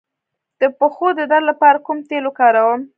د 0.61 0.63
پښو 0.79 1.07
د 1.15 1.21
درد 1.31 1.45
لپاره 1.51 1.83
کوم 1.85 1.97
تېل 2.09 2.23
وکاروم؟ 2.27 2.81